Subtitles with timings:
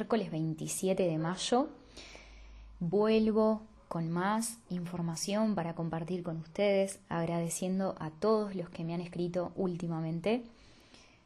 [0.00, 1.68] miércoles 27 de mayo.
[2.78, 9.02] Vuelvo con más información para compartir con ustedes, agradeciendo a todos los que me han
[9.02, 10.42] escrito últimamente,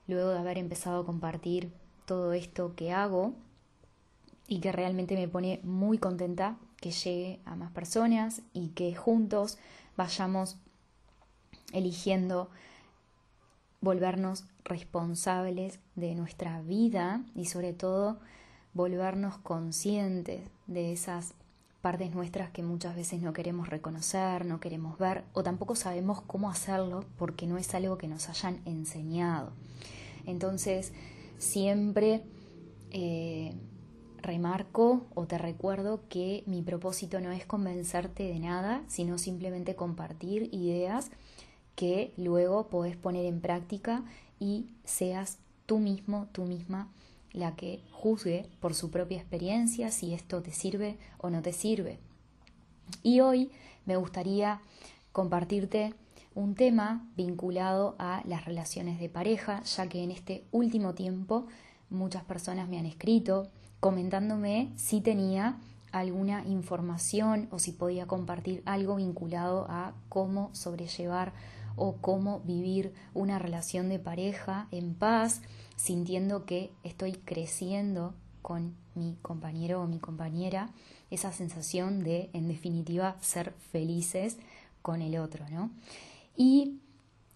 [0.09, 1.71] luego de haber empezado a compartir
[2.05, 3.35] todo esto que hago
[4.49, 9.57] y que realmente me pone muy contenta que llegue a más personas y que juntos
[9.97, 10.57] vayamos
[11.73, 12.51] eligiendo
[13.81, 18.19] volvernos responsables de nuestra vida y sobre todo
[18.75, 21.35] volvernos conscientes de esas
[21.81, 26.51] partes nuestras que muchas veces no queremos reconocer, no queremos ver o tampoco sabemos cómo
[26.51, 29.53] hacerlo porque no es algo que nos hayan enseñado.
[30.27, 30.93] Entonces,
[31.39, 32.23] siempre
[32.91, 33.55] eh,
[34.23, 40.49] remarco o te recuerdo que mi propósito no es convencerte de nada, sino simplemente compartir
[40.53, 41.11] ideas
[41.75, 44.05] que luego podés poner en práctica
[44.41, 46.89] y seas tú mismo, tú misma
[47.35, 51.99] la que juzgue por su propia experiencia si esto te sirve o no te sirve.
[53.03, 53.51] Y hoy
[53.85, 54.63] me gustaría
[55.13, 55.93] compartirte
[56.35, 61.47] un tema vinculado a las relaciones de pareja, ya que en este último tiempo
[61.91, 63.49] muchas personas me han escrito
[63.81, 65.59] comentándome si tenía
[65.95, 71.33] alguna información o si podía compartir algo vinculado a cómo sobrellevar
[71.77, 75.41] o cómo vivir una relación de pareja en paz,
[75.77, 80.71] sintiendo que estoy creciendo con mi compañero o mi compañera,
[81.11, 84.37] esa sensación de, en definitiva, ser felices
[84.83, 85.71] con el otro, ¿no?
[86.37, 86.81] Y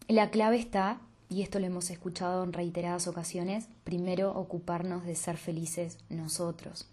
[0.08, 5.36] la clave está, y esto lo hemos escuchado en reiteradas ocasiones, primero ocuparnos de ser
[5.36, 6.86] felices nosotros.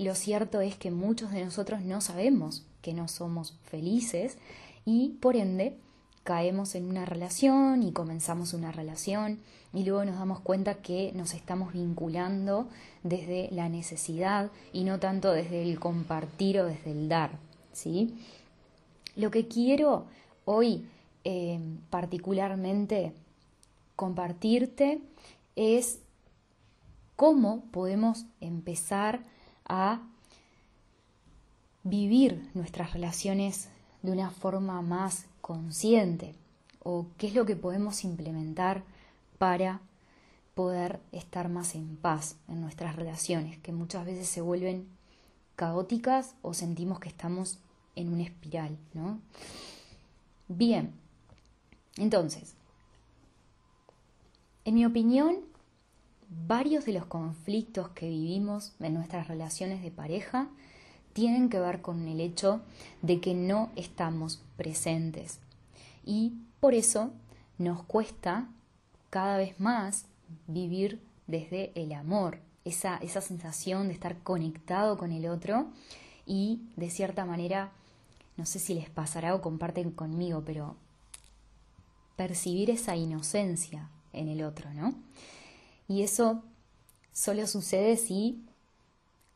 [0.00, 4.38] Lo cierto es que muchos de nosotros no sabemos que no somos felices
[4.86, 5.76] y por ende
[6.24, 9.40] caemos en una relación y comenzamos una relación
[9.74, 12.66] y luego nos damos cuenta que nos estamos vinculando
[13.02, 17.32] desde la necesidad y no tanto desde el compartir o desde el dar.
[17.74, 18.14] ¿sí?
[19.16, 20.06] Lo que quiero
[20.46, 20.86] hoy
[21.24, 21.60] eh,
[21.90, 23.12] particularmente
[23.96, 25.02] compartirte
[25.56, 25.98] es
[27.16, 29.39] cómo podemos empezar a
[31.82, 33.68] vivir nuestras relaciones
[34.02, 36.34] de una forma más consciente
[36.82, 38.82] o qué es lo que podemos implementar
[39.38, 39.80] para
[40.54, 44.86] poder estar más en paz en nuestras relaciones, que muchas veces se vuelven
[45.56, 47.58] caóticas o sentimos que estamos
[47.96, 49.20] en una espiral, ¿no?
[50.48, 50.92] Bien,
[51.96, 52.54] entonces,
[54.64, 55.49] en mi opinión,
[56.30, 60.48] varios de los conflictos que vivimos en nuestras relaciones de pareja
[61.12, 62.60] tienen que ver con el hecho
[63.02, 65.40] de que no estamos presentes.
[66.04, 67.10] Y por eso
[67.58, 68.46] nos cuesta
[69.10, 70.06] cada vez más
[70.46, 75.66] vivir desde el amor, esa, esa sensación de estar conectado con el otro
[76.26, 77.72] y de cierta manera,
[78.36, 80.76] no sé si les pasará o comparten conmigo, pero
[82.16, 84.94] percibir esa inocencia en el otro, ¿no?
[85.90, 86.44] Y eso
[87.12, 88.44] solo sucede si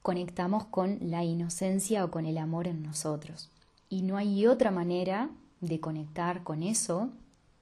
[0.02, 3.50] conectamos con la inocencia o con el amor en nosotros.
[3.88, 7.10] Y no hay otra manera de conectar con eso,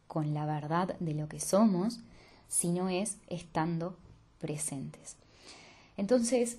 [0.09, 2.01] con la verdad de lo que somos,
[2.49, 3.97] si no es estando
[4.41, 5.17] presentes.
[5.97, 6.59] Entonces,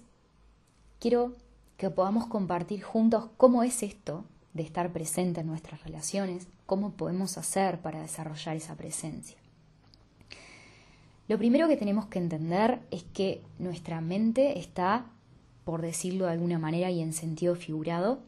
[1.00, 1.34] quiero
[1.78, 7.38] que podamos compartir juntos cómo es esto de estar presente en nuestras relaciones, cómo podemos
[7.38, 9.43] hacer para desarrollar esa presencia.
[11.28, 15.06] Lo primero que tenemos que entender es que nuestra mente está
[15.64, 18.20] por decirlo de alguna manera y en sentido figurado,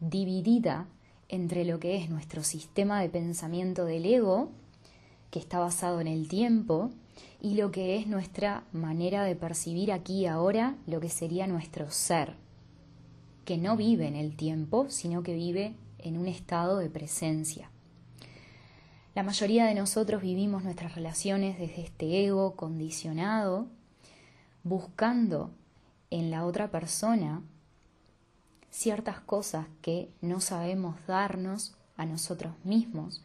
[0.00, 0.86] dividida
[1.28, 4.50] entre lo que es nuestro sistema de pensamiento del ego,
[5.30, 6.90] que está basado en el tiempo,
[7.40, 11.90] y lo que es nuestra manera de percibir aquí y ahora lo que sería nuestro
[11.90, 12.34] ser,
[13.44, 17.70] que no vive en el tiempo, sino que vive en un estado de presencia.
[19.14, 23.68] La mayoría de nosotros vivimos nuestras relaciones desde este ego condicionado,
[24.64, 25.52] buscando
[26.10, 27.40] en la otra persona
[28.70, 33.22] ciertas cosas que no sabemos darnos a nosotros mismos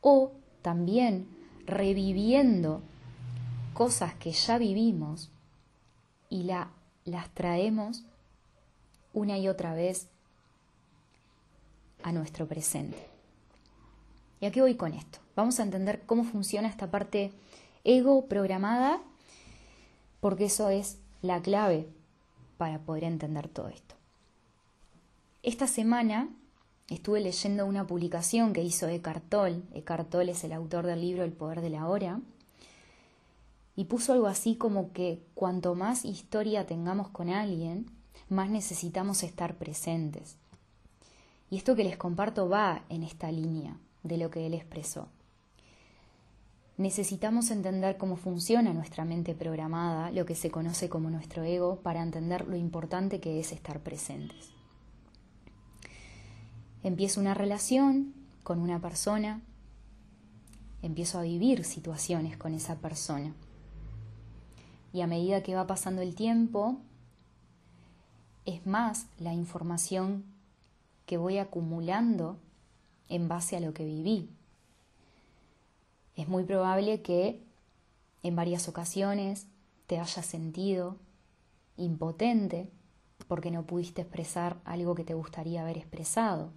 [0.00, 0.30] o
[0.62, 1.26] también
[1.66, 2.80] reviviendo
[3.74, 5.28] cosas que ya vivimos
[6.28, 6.70] y la,
[7.04, 8.04] las traemos
[9.12, 10.08] una y otra vez
[12.04, 13.19] a nuestro presente.
[14.40, 15.18] ¿Y a qué voy con esto?
[15.36, 17.32] Vamos a entender cómo funciona esta parte
[17.84, 19.00] ego programada,
[20.20, 21.86] porque eso es la clave
[22.56, 23.94] para poder entender todo esto.
[25.42, 26.28] Esta semana
[26.88, 29.62] estuve leyendo una publicación que hizo Eckhart Tolle.
[29.74, 32.20] Eckhart Tolle es el autor del libro El poder de la hora.
[33.76, 37.86] y puso algo así como que cuanto más historia tengamos con alguien,
[38.28, 40.36] más necesitamos estar presentes.
[41.48, 45.08] Y esto que les comparto va en esta línea de lo que él expresó.
[46.76, 52.02] Necesitamos entender cómo funciona nuestra mente programada, lo que se conoce como nuestro ego, para
[52.02, 54.50] entender lo importante que es estar presentes.
[56.82, 59.42] Empiezo una relación con una persona,
[60.80, 63.34] empiezo a vivir situaciones con esa persona.
[64.94, 66.78] Y a medida que va pasando el tiempo,
[68.46, 70.24] es más la información
[71.04, 72.38] que voy acumulando
[73.10, 74.30] en base a lo que viví.
[76.16, 77.42] Es muy probable que
[78.22, 79.46] en varias ocasiones
[79.86, 80.96] te hayas sentido
[81.76, 82.68] impotente
[83.28, 86.50] porque no pudiste expresar algo que te gustaría haber expresado.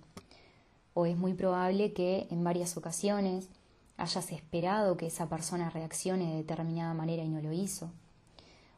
[0.94, 3.50] O es muy probable que en varias ocasiones
[3.98, 7.92] hayas esperado que esa persona reaccione de determinada manera y no lo hizo.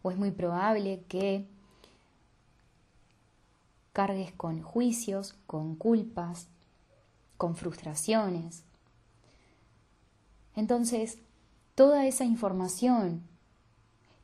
[0.01, 1.45] O es muy probable que
[3.91, 6.47] cargues con juicios, con culpas,
[7.37, 8.63] con frustraciones.
[10.55, 11.17] Entonces,
[11.75, 13.27] toda esa información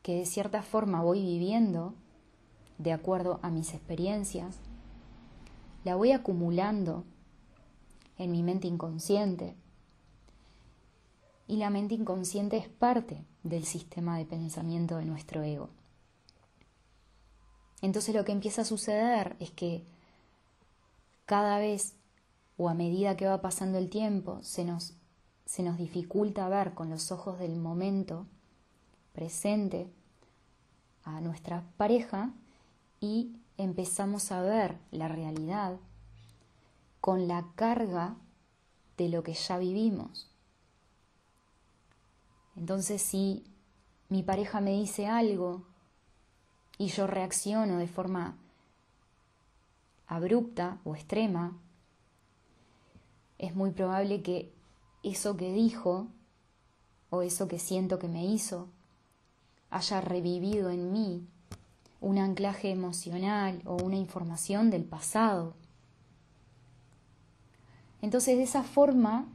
[0.01, 1.93] que de cierta forma voy viviendo,
[2.77, 4.57] de acuerdo a mis experiencias,
[5.83, 7.03] la voy acumulando
[8.17, 9.55] en mi mente inconsciente.
[11.47, 15.69] Y la mente inconsciente es parte del sistema de pensamiento de nuestro ego.
[17.81, 19.83] Entonces lo que empieza a suceder es que
[21.25, 21.95] cada vez
[22.61, 24.93] o a medida que va pasando el tiempo se nos,
[25.45, 28.27] se nos dificulta ver con los ojos del momento
[29.13, 29.89] presente
[31.03, 32.29] a nuestra pareja
[32.99, 35.77] y empezamos a ver la realidad
[36.99, 38.13] con la carga
[38.95, 40.29] de lo que ya vivimos.
[42.55, 43.43] Entonces si
[44.07, 45.63] mi pareja me dice algo
[46.77, 48.37] y yo reacciono de forma
[50.05, 51.57] abrupta o extrema,
[53.41, 54.53] es muy probable que
[55.03, 56.07] eso que dijo
[57.09, 58.69] o eso que siento que me hizo
[59.71, 61.27] haya revivido en mí
[62.01, 65.55] un anclaje emocional o una información del pasado.
[68.01, 69.25] Entonces de esa forma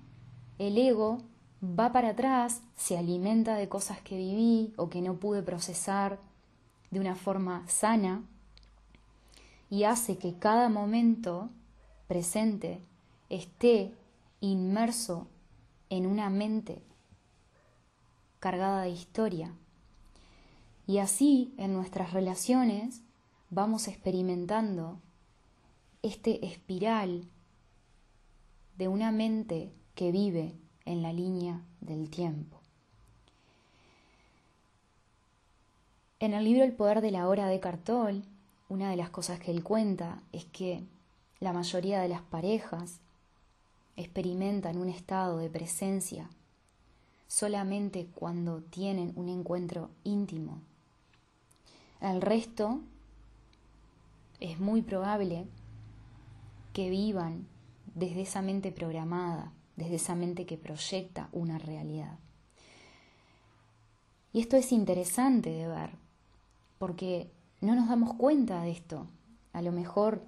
[0.59, 1.19] el ego
[1.63, 6.21] va para atrás, se alimenta de cosas que viví o que no pude procesar
[6.93, 8.23] de una forma sana
[9.69, 11.51] y hace que cada momento
[12.07, 12.81] presente
[13.29, 13.93] esté
[14.41, 15.29] inmerso
[15.91, 16.83] en una mente
[18.39, 19.53] cargada de historia.
[20.87, 23.03] Y así en nuestras relaciones
[23.51, 25.01] vamos experimentando
[26.03, 27.29] este espiral
[28.77, 32.61] de una mente que vive en la línea del tiempo.
[36.21, 38.25] En el libro El poder de la hora de Cartol,
[38.69, 40.85] una de las cosas que él cuenta es que
[41.41, 43.01] la mayoría de las parejas
[43.97, 46.29] experimentan un estado de presencia
[47.27, 50.61] solamente cuando tienen un encuentro íntimo.
[52.01, 52.81] El resto
[54.41, 55.47] es muy probable
[56.73, 57.47] que vivan
[57.95, 62.19] desde esa mente programada, desde esa mente que proyecta una realidad.
[64.33, 65.91] Y esto es interesante de ver,
[66.79, 67.31] porque
[67.63, 69.07] no nos damos cuenta de esto.
[69.55, 70.23] A lo mejor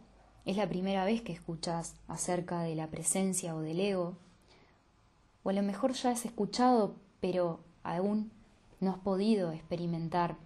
[0.48, 4.16] es la primera vez que escuchas acerca de la presencia o del ego,
[5.42, 8.30] o a lo mejor ya has escuchado, pero aún
[8.80, 10.36] no has podido experimentar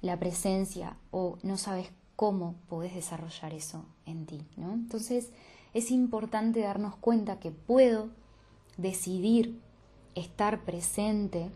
[0.00, 4.72] la presencia o no sabes cómo podés desarrollar eso en ti, ¿no?
[4.72, 5.28] Entonces
[5.74, 8.08] es importante darnos cuenta que puedo
[8.78, 9.60] decidir
[10.14, 11.50] estar presente,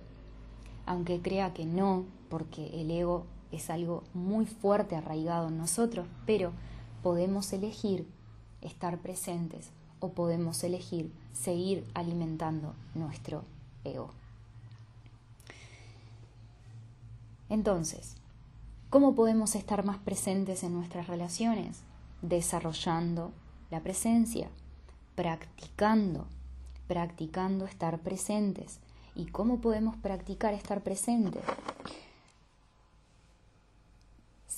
[0.84, 6.52] aunque crea que no, porque el ego es algo muy fuerte arraigado en nosotros, pero
[7.02, 8.06] podemos elegir
[8.60, 13.44] estar presentes o podemos elegir seguir alimentando nuestro
[13.84, 14.10] ego.
[17.48, 18.18] Entonces,
[18.90, 21.82] ¿Cómo podemos estar más presentes en nuestras relaciones?
[22.22, 23.32] Desarrollando
[23.70, 24.48] la presencia,
[25.14, 26.26] practicando,
[26.86, 28.78] practicando estar presentes.
[29.14, 31.42] ¿Y cómo podemos practicar estar presentes?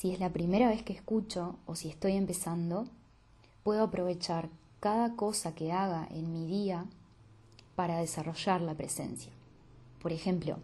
[0.00, 2.86] Si es la primera vez que escucho o si estoy empezando,
[3.62, 4.48] puedo aprovechar
[4.80, 6.86] cada cosa que haga en mi día
[7.76, 9.30] para desarrollar la presencia.
[10.00, 10.56] Por ejemplo,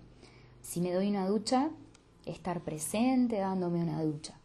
[0.62, 1.68] si me doy una ducha,
[2.24, 4.38] estar presente dándome una ducha.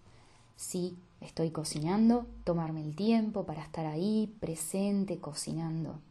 [0.58, 6.02] Si estoy cocinando, tomarme el tiempo para estar ahí presente cocinando.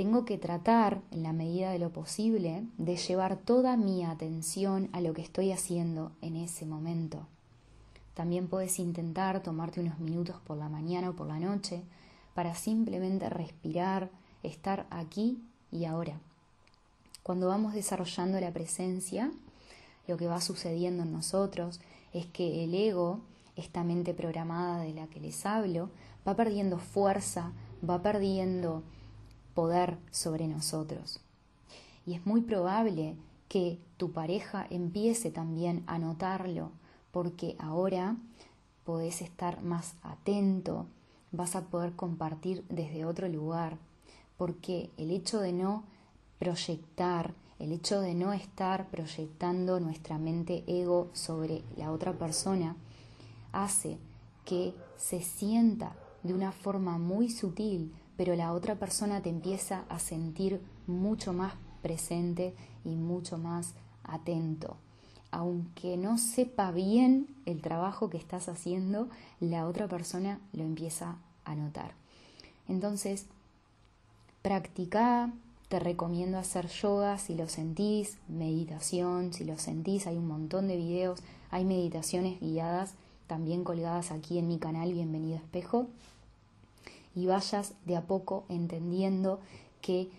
[0.00, 5.02] Tengo que tratar, en la medida de lo posible, de llevar toda mi atención a
[5.02, 7.26] lo que estoy haciendo en ese momento.
[8.14, 11.82] También puedes intentar tomarte unos minutos por la mañana o por la noche
[12.32, 14.08] para simplemente respirar,
[14.42, 16.18] estar aquí y ahora.
[17.22, 19.30] Cuando vamos desarrollando la presencia,
[20.08, 21.78] lo que va sucediendo en nosotros
[22.14, 23.20] es que el ego,
[23.54, 25.90] esta mente programada de la que les hablo,
[26.26, 27.52] va perdiendo fuerza,
[27.86, 28.82] va perdiendo
[29.54, 31.20] poder sobre nosotros.
[32.06, 33.16] Y es muy probable
[33.48, 36.70] que tu pareja empiece también a notarlo,
[37.10, 38.16] porque ahora
[38.84, 40.86] podés estar más atento,
[41.32, 43.78] vas a poder compartir desde otro lugar,
[44.36, 45.84] porque el hecho de no
[46.38, 52.76] proyectar, el hecho de no estar proyectando nuestra mente ego sobre la otra persona,
[53.52, 53.98] hace
[54.44, 59.98] que se sienta de una forma muy sutil, pero la otra persona te empieza a
[59.98, 63.72] sentir mucho más presente y mucho más
[64.04, 64.76] atento.
[65.30, 69.08] Aunque no sepa bien el trabajo que estás haciendo,
[69.40, 71.94] la otra persona lo empieza a notar.
[72.68, 73.24] Entonces,
[74.42, 75.32] practica,
[75.70, 80.76] te recomiendo hacer yoga si lo sentís, meditación si lo sentís, hay un montón de
[80.76, 82.92] videos, hay meditaciones guiadas
[83.26, 85.88] también colgadas aquí en mi canal Bienvenido Espejo
[87.14, 89.40] y vayas de a poco entendiendo
[89.80, 90.10] que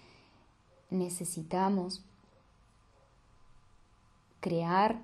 [0.89, 2.01] necesitamos
[4.39, 5.01] crear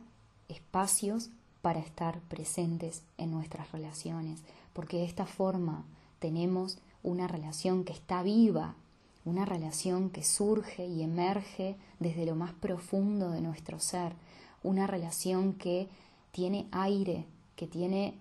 [0.50, 1.29] espacios
[1.62, 4.41] para estar presentes en nuestras relaciones,
[4.74, 5.86] porque de esta forma
[6.20, 8.75] tenemos una relación que está viva,
[9.25, 14.13] una relación que surge y emerge desde lo más profundo de nuestro ser,
[14.63, 15.88] una relación que
[16.32, 17.25] tiene aire,
[17.56, 18.15] que tiene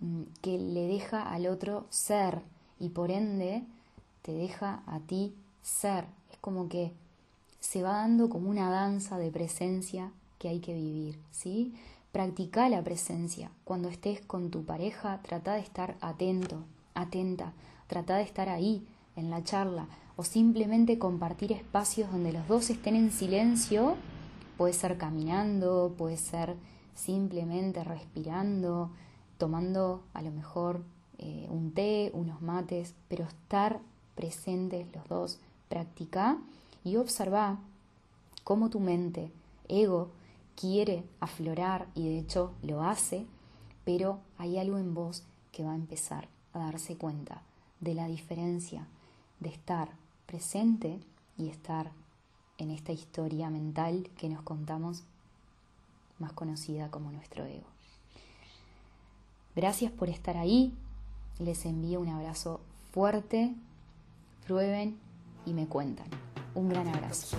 [0.00, 2.42] mm, que le deja al otro ser
[2.82, 3.62] y por ende
[4.22, 6.04] te deja a ti ser.
[6.32, 6.92] Es como que
[7.60, 10.10] se va dando como una danza de presencia
[10.40, 11.74] que hay que vivir, ¿sí?
[12.10, 13.52] Practica la presencia.
[13.62, 17.52] Cuando estés con tu pareja, trata de estar atento, atenta,
[17.86, 18.84] trata de estar ahí
[19.14, 19.86] en la charla
[20.16, 23.94] o simplemente compartir espacios donde los dos estén en silencio.
[24.58, 26.56] Puede ser caminando, puede ser
[26.96, 28.90] simplemente respirando,
[29.38, 30.82] tomando a lo mejor
[31.22, 33.80] eh, un té, unos mates, pero estar
[34.16, 35.38] presentes los dos.
[35.68, 36.38] Practica
[36.84, 37.60] y observa
[38.42, 39.30] cómo tu mente,
[39.68, 40.10] ego,
[40.56, 43.24] quiere aflorar y de hecho lo hace,
[43.84, 47.42] pero hay algo en vos que va a empezar a darse cuenta
[47.80, 48.86] de la diferencia
[49.40, 49.90] de estar
[50.26, 50.98] presente
[51.38, 51.92] y estar
[52.58, 55.04] en esta historia mental que nos contamos
[56.18, 57.66] más conocida como nuestro ego.
[59.54, 60.72] Gracias por estar ahí,
[61.38, 62.60] les envío un abrazo
[62.92, 63.54] fuerte,
[64.46, 64.98] prueben
[65.46, 66.06] y me cuentan.
[66.54, 67.36] Un gran abrazo.